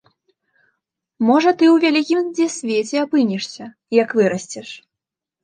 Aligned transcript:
Можа 1.27 1.53
ты 1.59 1.65
ў 1.71 1.75
вялікім 1.83 2.19
дзе 2.39 2.47
свеце 2.57 2.97
апынешся, 3.05 3.69
як 4.01 4.17
вырасцеш. 4.23 4.69